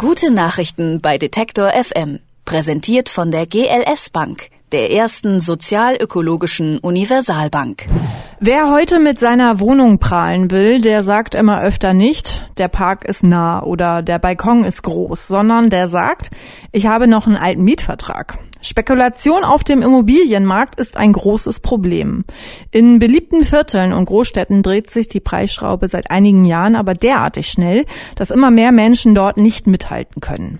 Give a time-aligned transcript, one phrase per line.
[0.00, 2.20] Gute Nachrichten bei Detektor FM.
[2.46, 7.86] Präsentiert von der GLS Bank, der ersten sozialökologischen Universalbank.
[8.38, 13.22] Wer heute mit seiner Wohnung prahlen will, der sagt immer öfter nicht, der Park ist
[13.22, 16.30] nah oder der Balkon ist groß, sondern der sagt,
[16.72, 18.38] ich habe noch einen alten Mietvertrag.
[18.62, 22.24] Spekulation auf dem Immobilienmarkt ist ein großes Problem.
[22.70, 27.86] In beliebten Vierteln und Großstädten dreht sich die Preisschraube seit einigen Jahren aber derartig schnell,
[28.16, 30.58] dass immer mehr Menschen dort nicht mithalten können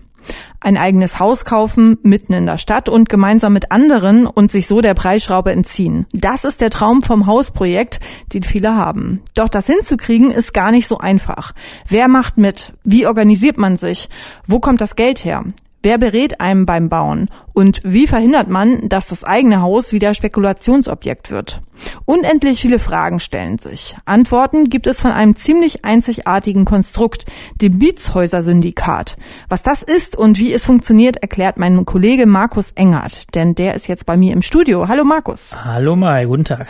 [0.60, 4.80] ein eigenes Haus kaufen mitten in der Stadt und gemeinsam mit anderen und sich so
[4.80, 6.06] der Preisschraube entziehen.
[6.12, 8.00] Das ist der Traum vom Hausprojekt,
[8.32, 9.22] den viele haben.
[9.34, 11.52] Doch das hinzukriegen ist gar nicht so einfach.
[11.88, 12.72] Wer macht mit?
[12.84, 14.08] Wie organisiert man sich?
[14.46, 15.44] Wo kommt das Geld her?
[15.82, 17.30] Wer berät einem beim Bauen?
[17.54, 21.62] Und wie verhindert man, dass das eigene Haus wieder Spekulationsobjekt wird?
[22.04, 23.96] Unendlich viele Fragen stellen sich.
[24.04, 27.24] Antworten gibt es von einem ziemlich einzigartigen Konstrukt,
[27.62, 29.16] dem Mietshäuser-Syndikat.
[29.48, 33.88] Was das ist und wie es funktioniert, erklärt mein Kollege Markus Engert, denn der ist
[33.88, 34.86] jetzt bei mir im Studio.
[34.86, 35.56] Hallo Markus.
[35.64, 36.66] Hallo Mai, guten Tag.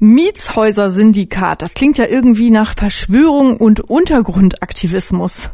[0.00, 5.50] Mietshäuser-Syndikat, das klingt ja irgendwie nach Verschwörung und Untergrundaktivismus.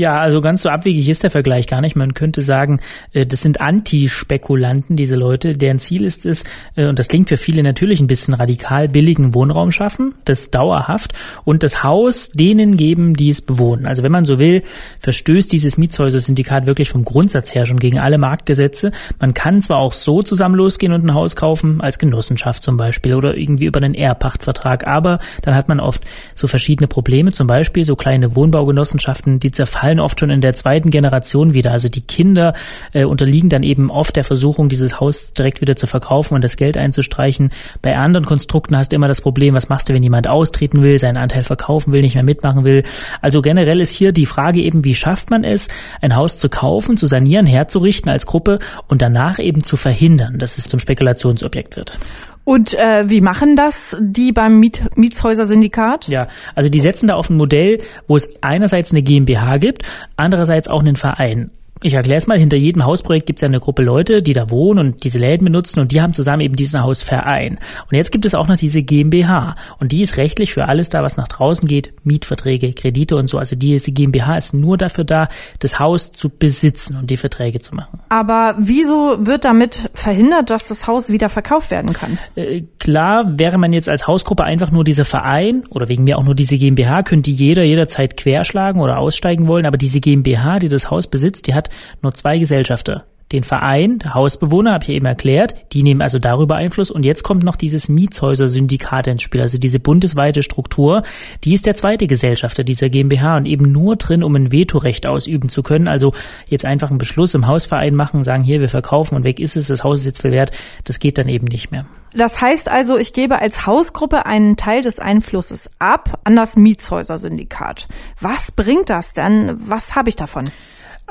[0.00, 1.94] Ja, also ganz so abwegig ist der Vergleich gar nicht.
[1.94, 2.80] Man könnte sagen,
[3.12, 7.36] äh, das sind Antispekulanten, diese Leute, deren Ziel ist es, äh, und das klingt für
[7.36, 11.12] viele natürlich ein bisschen radikal, billigen Wohnraum schaffen, das dauerhaft
[11.44, 13.84] und das Haus denen geben, die es bewohnen.
[13.84, 14.62] Also wenn man so will,
[15.00, 18.92] verstößt dieses Mietshäuser-Syndikat wirklich vom Grundsatz her schon gegen alle Marktgesetze.
[19.18, 23.14] Man kann zwar auch so zusammen losgehen und ein Haus kaufen, als Genossenschaft zum Beispiel
[23.14, 27.84] oder irgendwie über einen Ehrpachtvertrag, aber dann hat man oft so verschiedene Probleme, zum Beispiel
[27.84, 31.72] so kleine Wohnbaugenossenschaften, die zerfallen fallen oft schon in der zweiten Generation wieder.
[31.72, 32.54] Also die Kinder
[32.92, 36.56] äh, unterliegen dann eben oft der Versuchung, dieses Haus direkt wieder zu verkaufen und das
[36.56, 37.50] Geld einzustreichen.
[37.82, 41.00] Bei anderen Konstrukten hast du immer das Problem, was machst du, wenn jemand austreten will,
[41.00, 42.84] seinen Anteil verkaufen will, nicht mehr mitmachen will.
[43.20, 45.66] Also generell ist hier die Frage eben, wie schafft man es,
[46.00, 50.56] ein Haus zu kaufen, zu sanieren, herzurichten als Gruppe und danach eben zu verhindern, dass
[50.56, 51.98] es zum Spekulationsobjekt wird.
[52.44, 56.08] Und äh, wie machen das die beim Miet Mietshäuser-Syndikat?
[56.08, 59.82] Ja, also die setzen da auf ein Modell, wo es einerseits eine GmbH gibt,
[60.16, 61.50] andererseits auch einen Verein
[61.82, 64.50] ich erkläre es mal, hinter jedem Hausprojekt gibt es ja eine Gruppe Leute, die da
[64.50, 67.58] wohnen und diese Läden benutzen und die haben zusammen eben diesen Hausverein.
[67.90, 71.02] Und jetzt gibt es auch noch diese GmbH und die ist rechtlich für alles da,
[71.02, 73.38] was nach draußen geht, Mietverträge, Kredite und so.
[73.38, 77.74] Also diese GmbH ist nur dafür da, das Haus zu besitzen und die Verträge zu
[77.74, 78.00] machen.
[78.10, 82.18] Aber wieso wird damit verhindert, dass das Haus wieder verkauft werden kann?
[82.34, 86.24] Äh, klar, wäre man jetzt als Hausgruppe einfach nur dieser Verein oder wegen mir auch
[86.24, 90.90] nur diese GmbH, könnte jeder jederzeit querschlagen oder aussteigen wollen, aber diese GmbH, die das
[90.90, 91.69] Haus besitzt, die hat
[92.02, 93.04] nur zwei Gesellschafter.
[93.32, 96.90] Den Verein, der Hausbewohner, habe ich eben erklärt, die nehmen also darüber Einfluss.
[96.90, 101.04] Und jetzt kommt noch dieses Mietshäuser-Syndikat ins Spiel, also diese bundesweite Struktur.
[101.44, 105.48] Die ist der zweite Gesellschafter dieser GmbH und eben nur drin, um ein Vetorecht ausüben
[105.48, 105.86] zu können.
[105.86, 106.12] Also
[106.48, 109.68] jetzt einfach einen Beschluss im Hausverein machen, sagen, hier, wir verkaufen und weg ist es,
[109.68, 110.50] das Haus ist jetzt viel wert.
[110.82, 111.86] Das geht dann eben nicht mehr.
[112.12, 117.86] Das heißt also, ich gebe als Hausgruppe einen Teil des Einflusses ab an das Mietshäuser-Syndikat.
[118.20, 119.56] Was bringt das denn?
[119.68, 120.50] Was habe ich davon?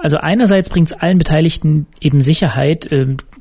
[0.01, 2.89] Also einerseits bringt es allen Beteiligten eben Sicherheit.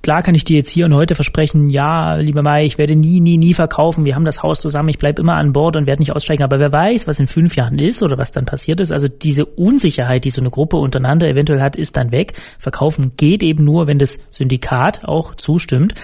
[0.03, 3.21] Klar kann ich dir jetzt hier und heute versprechen, ja, lieber Mai, ich werde nie,
[3.21, 4.05] nie, nie verkaufen.
[4.05, 6.45] Wir haben das Haus zusammen, ich bleibe immer an Bord und werde nicht aussteigen.
[6.45, 8.93] Aber wer weiß, was in fünf Jahren ist oder was dann passiert ist.
[8.93, 12.35] Also diese Unsicherheit, die so eine Gruppe untereinander eventuell hat, ist dann weg.
[12.59, 15.95] Verkaufen geht eben nur, wenn das Syndikat auch zustimmt.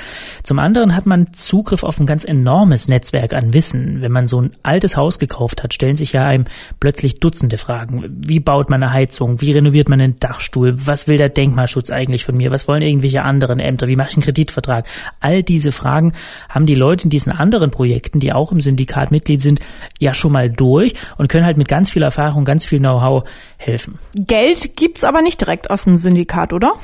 [0.42, 4.00] Zum anderen hat man Zugriff auf ein ganz enormes Netzwerk an Wissen.
[4.00, 6.46] Wenn man so ein altes Haus gekauft hat, stellen sich ja einem
[6.80, 8.04] plötzlich Dutzende Fragen.
[8.08, 9.40] Wie baut man eine Heizung?
[9.40, 10.74] Wie renoviert man einen Dachstuhl?
[10.86, 12.50] Was will der Denkmalschutz eigentlich von mir?
[12.50, 13.83] Was wollen irgendwelche anderen Ämter?
[13.84, 13.88] Weiter?
[13.88, 14.86] Wie mache ich einen Kreditvertrag?
[15.20, 16.12] All diese Fragen
[16.48, 19.60] haben die Leute in diesen anderen Projekten, die auch im Syndikat Mitglied sind,
[19.98, 23.24] ja schon mal durch und können halt mit ganz viel Erfahrung, ganz viel Know-how
[23.56, 23.98] helfen.
[24.14, 26.74] Geld gibt's aber nicht direkt aus dem Syndikat, oder?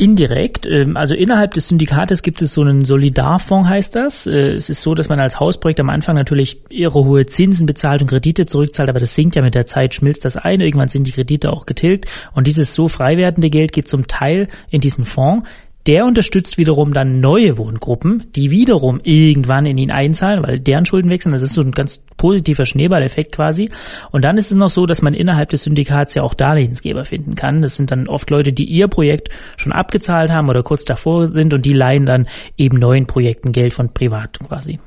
[0.00, 4.26] Indirekt, ähm, also innerhalb des Syndikates gibt es so einen Solidarfonds, heißt das.
[4.26, 8.00] Äh, es ist so, dass man als Hausprojekt am Anfang natürlich irre hohe Zinsen bezahlt
[8.00, 11.06] und Kredite zurückzahlt, aber das sinkt ja mit der Zeit, schmilzt das ein, irgendwann sind
[11.06, 15.04] die Kredite auch getilgt und dieses so frei werdende Geld geht zum Teil in diesen
[15.04, 15.46] Fonds,
[15.86, 21.10] der unterstützt wiederum dann neue Wohngruppen, die wiederum irgendwann in ihn einzahlen, weil deren Schulden
[21.10, 21.32] wechseln.
[21.32, 23.70] Das ist so ein ganz positiver Schneeballeffekt quasi.
[24.10, 27.34] Und dann ist es noch so, dass man innerhalb des Syndikats ja auch Darlehensgeber finden
[27.34, 27.62] kann.
[27.62, 31.54] Das sind dann oft Leute, die ihr Projekt schon abgezahlt haben oder kurz davor sind
[31.54, 32.26] und die leihen dann
[32.58, 34.78] eben neuen Projekten Geld von Privat quasi.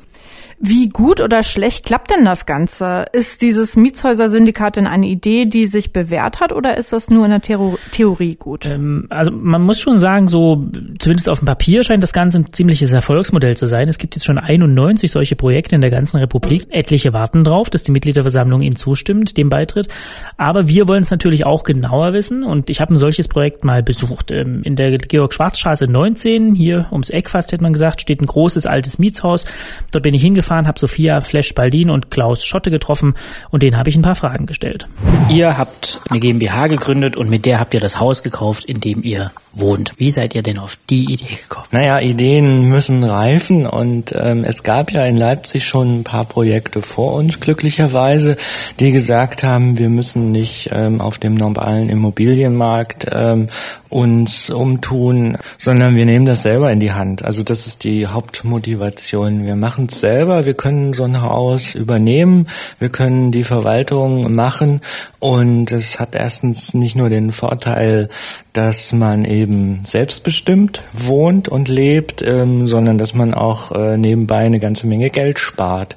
[0.60, 3.06] Wie gut oder schlecht klappt denn das Ganze?
[3.12, 7.32] Ist dieses Mietshäuser-Syndikat denn eine Idee, die sich bewährt hat oder ist das nur in
[7.32, 8.66] der Theor Theorie gut?
[8.66, 10.66] Ähm, also man muss schon sagen, so
[11.00, 13.88] zumindest auf dem Papier scheint das Ganze ein ziemliches Erfolgsmodell zu sein.
[13.88, 16.68] Es gibt jetzt schon 91 solche Projekte in der ganzen Republik.
[16.70, 19.90] Etliche warten drauf, dass die Mitgliederversammlung ihnen zustimmt, dem Beitritt.
[20.38, 23.84] Aber wir wollen es natürlich auch genauer wissen und ich habe ein solches Projekt mal
[23.84, 24.32] besucht.
[24.32, 28.66] Ähm, in der Georg-Schwarz-Straße 19, hier ums Eck fast hätte man gesagt, steht ein großes
[28.66, 29.46] altes Mietshaus.
[29.92, 33.16] Dort bin ich hingefahren gefahren, habe Sophia Flesch-Baldin und Klaus Schotte getroffen
[33.50, 34.88] und denen habe ich ein paar Fragen gestellt.
[35.30, 39.04] Ihr habt eine GmbH gegründet und mit der habt ihr das Haus gekauft, in dem
[39.04, 39.94] ihr wohnt.
[39.98, 41.68] Wie seid ihr denn auf die Idee gekommen?
[41.72, 46.82] Naja, Ideen müssen reifen und ähm, es gab ja in Leipzig schon ein paar Projekte
[46.82, 48.36] vor uns, glücklicherweise,
[48.80, 53.48] die gesagt haben, wir müssen nicht ähm, auf dem normalen Immobilienmarkt ähm,
[53.90, 57.24] uns umtun, sondern wir nehmen das selber in die Hand.
[57.24, 59.46] Also das ist die Hauptmotivation.
[59.46, 62.48] Wir machen es selber, wir können so ein Haus übernehmen,
[62.80, 64.82] wir können die Verwaltung machen
[65.20, 68.10] und es hat erstens nicht nur den Vorteil,
[68.54, 74.60] dass man eben selbstbestimmt wohnt und lebt, ähm, sondern dass man auch äh, nebenbei eine
[74.60, 75.96] ganze Menge Geld spart.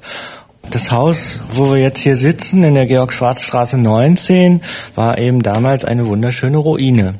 [0.69, 4.61] Das Haus, wo wir jetzt hier sitzen, in der Georg-Schwarz-Straße 19,
[4.95, 7.15] war eben damals eine wunderschöne Ruine.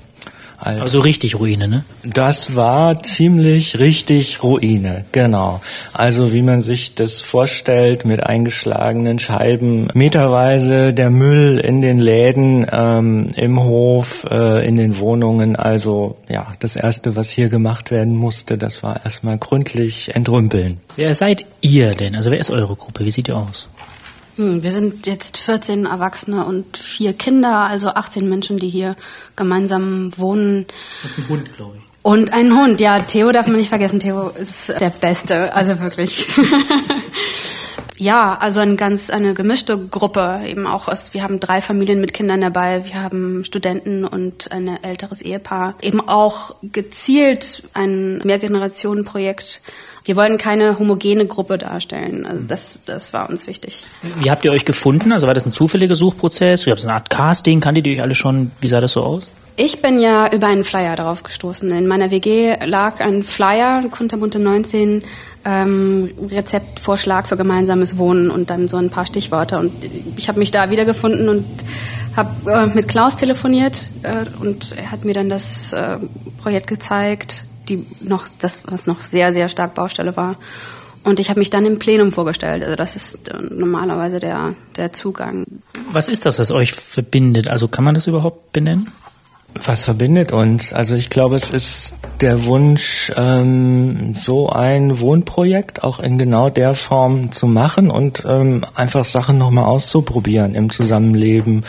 [0.57, 1.86] Also richtig Ruine, ne?
[2.04, 5.62] Das war ziemlich richtig Ruine, genau.
[5.94, 12.65] Also wie man sich das vorstellt, mit eingeschlagenen Scheiben, meterweise der Müll in den Läden,
[12.71, 15.56] ähm, im Hof, äh, in den Wohnungen.
[15.56, 20.80] Also ja, das Erste, was hier gemacht werden musste, das war erstmal gründlich entrümpeln.
[20.95, 22.15] Wer seid ihr denn?
[22.15, 23.06] Also wer ist eure Gruppe?
[23.06, 23.69] Wie sieht ihr aus?
[24.37, 28.95] Hm, wir sind jetzt 14 Erwachsene und vier Kinder, also 18 Menschen, die hier
[29.35, 30.67] gemeinsam wohnen.
[31.03, 31.83] Und ein Hund, glaube ich.
[32.03, 33.99] Und ein Hund, ja, Theo darf man nicht vergessen.
[33.99, 36.25] Theo ist der Beste, also wirklich.
[37.97, 40.88] ja, also ein ganz eine gemischte Gruppe eben auch.
[40.88, 45.75] Aus, wir haben drei Familien mit Kindern dabei, wir haben Studenten und ein älteres Ehepaar.
[45.81, 49.61] Eben auch gezielt ein Mehrgenerationenprojekt
[50.07, 52.25] wir wollen keine homogene Gruppe darstellen.
[52.25, 53.83] Also das, das war uns wichtig.
[54.19, 55.11] Wie habt ihr euch gefunden?
[55.11, 56.65] Also war das ein zufälliger Suchprozess?
[56.65, 58.51] Ihr habt so eine Art Casting, kanntet ihr euch alle schon?
[58.61, 59.29] Wie sah das so aus?
[59.59, 61.69] Ich bin ja über einen Flyer darauf gestoßen.
[61.71, 65.04] In meiner WG lag ein Flyer, Kunterbunte 19,
[65.44, 69.57] ähm, Rezeptvorschlag für gemeinsames Wohnen und dann so ein paar Stichworte.
[69.57, 69.74] Und
[70.15, 71.45] ich habe mich da wiedergefunden und
[72.15, 75.98] habe äh, mit Klaus telefoniert äh, und er hat mir dann das äh,
[76.38, 80.38] Projekt gezeigt die noch das, was noch sehr, sehr stark Baustelle war.
[81.04, 82.63] Und ich habe mich dann im Plenum vorgestellt.
[82.63, 85.45] Also das ist äh, normalerweise der, der Zugang.
[85.92, 87.48] Was ist das, was euch verbindet?
[87.48, 88.92] Also kann man das überhaupt benennen?
[89.53, 90.73] Was verbindet uns?
[90.73, 96.73] Also ich glaube, es ist der Wunsch, ähm, so ein Wohnprojekt auch in genau der
[96.73, 101.63] Form zu machen und ähm, einfach Sachen nochmal auszuprobieren im Zusammenleben.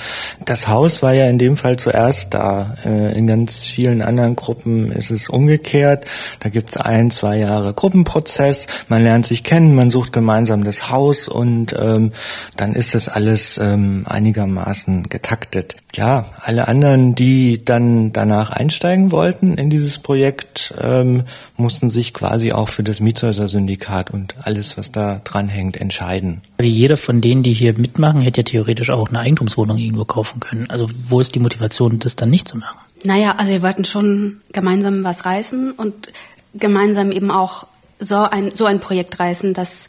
[0.44, 2.74] Das Haus war ja in dem Fall zuerst da.
[2.84, 6.06] Äh, in ganz vielen anderen Gruppen ist es umgekehrt.
[6.40, 8.66] Da gibt's ein, zwei Jahre Gruppenprozess.
[8.88, 12.12] Man lernt sich kennen, man sucht gemeinsam das Haus und ähm,
[12.56, 15.76] dann ist das alles ähm, einigermaßen getaktet.
[15.94, 21.24] Ja, alle anderen, die dann danach einsteigen wollten in dieses Projekt, ähm,
[21.56, 26.42] mussten sich quasi auch für das Mietshäuser-Syndikat und alles, was da dranhängt, entscheiden.
[26.60, 30.68] Jeder von denen, die hier mitmachen, hätte ja theoretisch auch eine Eigentumswohnung irgendwo kaufen können.
[30.68, 32.78] Also wo ist die Motivation, das dann nicht zu machen?
[33.04, 36.12] Naja, also wir wollten schon gemeinsam was reißen und
[36.54, 37.66] gemeinsam eben auch
[37.98, 39.88] so ein, so ein Projekt reißen, das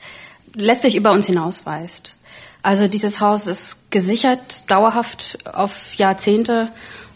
[0.56, 2.18] letztlich über uns hinausweist.
[2.61, 6.69] Also dieses Haus ist gesichert, dauerhaft auf Jahrzehnte.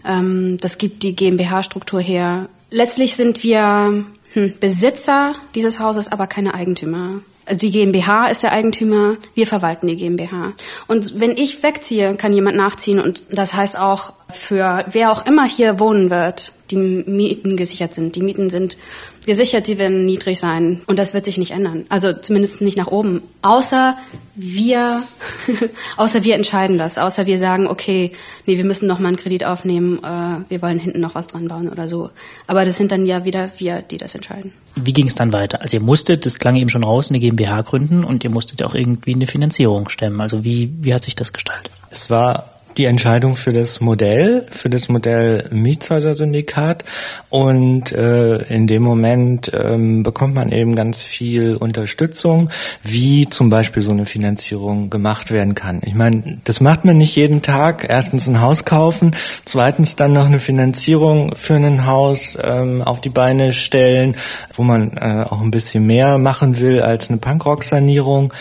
[0.06, 2.50] Ähm, das gibt die GmbH-Struktur her.
[2.70, 7.22] Letztlich sind wir hm, Besitzer dieses Hauses, aber keine Eigentümer.
[7.46, 10.54] Also die GmbH ist der Eigentümer, wir verwalten die GmbH.
[10.88, 15.46] Und wenn ich wegziehe, kann jemand nachziehen und das heißt auch für wer auch immer
[15.46, 18.16] hier wohnen wird, die Mieten gesichert sind.
[18.16, 18.78] Die Mieten sind
[19.26, 21.86] gesichert, sie werden niedrig sein und das wird sich nicht ändern.
[21.90, 23.22] Also zumindest nicht nach oben.
[23.42, 23.98] Außer
[24.36, 25.04] wir,
[25.98, 26.98] außer wir entscheiden das.
[26.98, 28.12] Außer wir sagen, okay,
[28.46, 31.48] nee, wir müssen noch mal einen Kredit aufnehmen, äh, wir wollen hinten noch was dran
[31.48, 32.10] bauen oder so.
[32.48, 34.54] Aber das sind dann ja wieder wir, die das entscheiden.
[34.76, 35.62] Wie ging es dann weiter?
[35.62, 37.33] Also ihr musstet, das klang eben schon raus, eine GmbH
[37.64, 40.22] gründen und ihr musstet auch irgendwie eine Finanzierung stemmen.
[40.22, 41.72] Also wie, wie hat sich das gestaltet?
[41.90, 46.84] Es war die Entscheidung für das Modell, für das Modell Mietshäuser-Syndikat
[47.30, 52.50] und äh, in dem Moment ähm, bekommt man eben ganz viel Unterstützung,
[52.82, 55.82] wie zum Beispiel so eine Finanzierung gemacht werden kann.
[55.84, 57.86] Ich meine, das macht man nicht jeden Tag.
[57.88, 59.16] Erstens ein Haus kaufen,
[59.46, 64.16] zweitens dann noch eine Finanzierung für ein Haus ähm, auf die Beine stellen,
[64.54, 68.34] wo man äh, auch ein bisschen mehr machen will als eine Punkrock-Sanierung.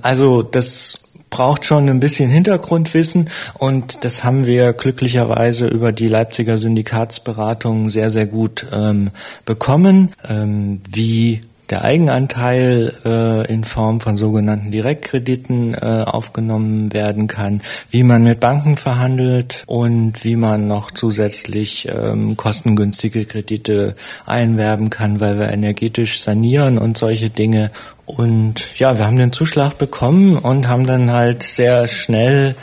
[0.00, 1.01] Also das
[1.32, 8.12] braucht schon ein bisschen Hintergrundwissen und das haben wir glücklicherweise über die Leipziger Syndikatsberatung sehr,
[8.12, 9.10] sehr gut ähm,
[9.44, 11.40] bekommen, ähm, wie
[11.72, 18.40] der Eigenanteil äh, in Form von sogenannten Direktkrediten äh, aufgenommen werden kann, wie man mit
[18.40, 26.20] Banken verhandelt und wie man noch zusätzlich ähm, kostengünstige Kredite einwerben kann, weil wir energetisch
[26.20, 27.70] sanieren und solche Dinge.
[28.04, 32.54] Und ja, wir haben den Zuschlag bekommen und haben dann halt sehr schnell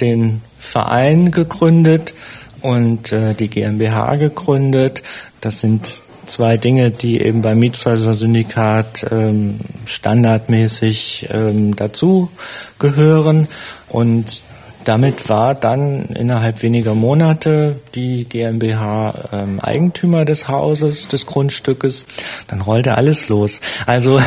[0.00, 2.14] den Verein gegründet
[2.60, 5.02] und äh, die GmbH gegründet.
[5.40, 12.30] Das sind zwei Dinge, die eben beim Mietshäuser-Syndikat ähm, standardmäßig ähm, dazu
[12.78, 13.48] gehören.
[13.88, 14.42] Und
[14.84, 22.06] damit war dann innerhalb weniger Monate die GmbH ähm, Eigentümer des Hauses, des Grundstückes.
[22.48, 23.60] Dann rollte alles los.
[23.86, 24.20] Also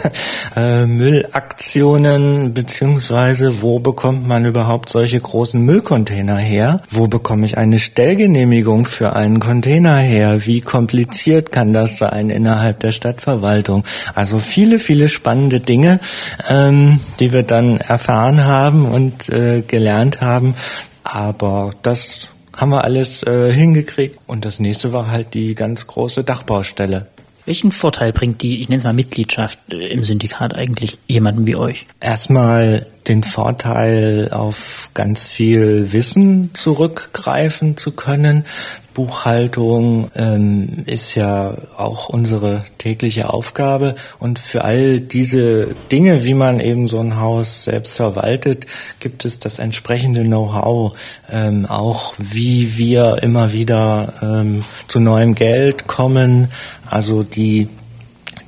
[0.56, 6.82] äh, Müllaktionen beziehungsweise wo bekommt man überhaupt solche großen Müllcontainer her?
[6.90, 10.46] Wo bekomme ich eine Stellgenehmigung für einen Container her?
[10.46, 13.84] Wie kompliziert kann das sein innerhalb der Stadtverwaltung?
[14.14, 16.00] Also viele, viele spannende Dinge,
[16.48, 20.54] ähm, die wir dann erfahren haben und äh, gelernt gelernt haben.
[21.02, 24.18] Aber das haben wir alles äh, hingekriegt.
[24.26, 27.06] Und das nächste war halt die ganz große Dachbaustelle.
[27.46, 31.56] Welchen Vorteil bringt die, ich nenne es mal Mitgliedschaft äh, im Syndikat eigentlich jemanden wie
[31.56, 31.86] euch?
[32.00, 38.44] Erstmal den Vorteil, auf ganz viel Wissen zurückgreifen zu können.
[38.92, 46.60] Buchhaltung ähm, ist ja auch unsere tägliche Aufgabe und für all diese Dinge, wie man
[46.60, 48.66] eben so ein Haus selbst verwaltet,
[48.98, 50.98] gibt es das entsprechende Know-how,
[51.30, 56.48] ähm, auch wie wir immer wieder ähm, zu neuem Geld kommen,
[56.90, 57.68] also die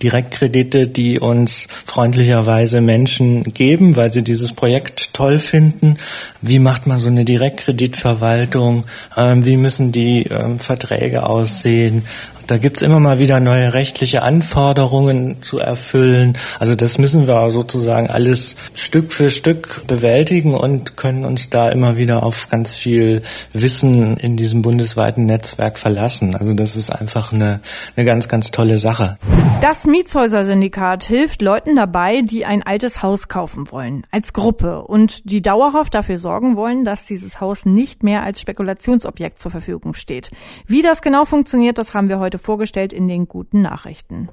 [0.02, 5.96] Direktkredite, die uns freundlicherweise Menschen geben, weil sie dieses Projekt toll finden.
[6.40, 8.84] Wie macht man so eine Direktkreditverwaltung?
[9.16, 12.02] Ähm, wie müssen die ähm, Verträge aussehen?
[12.46, 16.36] Da gibt's immer mal wieder neue rechtliche Anforderungen zu erfüllen.
[16.58, 21.96] Also das müssen wir sozusagen alles Stück für Stück bewältigen und können uns da immer
[21.96, 23.22] wieder auf ganz viel
[23.54, 26.36] Wissen in diesem bundesweiten Netzwerk verlassen.
[26.36, 27.60] Also das ist einfach eine,
[27.96, 29.16] eine ganz, ganz tolle Sache.
[29.62, 35.42] Das Mietshäuser-Syndikat hilft Leuten dabei, die ein altes Haus kaufen wollen, als Gruppe und die
[35.42, 40.30] dauerhaft dafür sorgen wollen, dass dieses Haus nicht mehr als Spekulationsobjekt zur Verfügung steht.
[40.66, 44.28] Wie das genau funktioniert, das haben wir heute vorgestellt in den guten Nachrichten.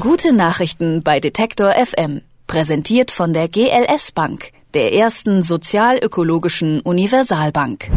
[0.00, 2.20] Gute Nachrichten bei Detektor FM.
[2.46, 7.90] Präsentiert von der GLS Bank, der ersten sozialökologischen Universalbank.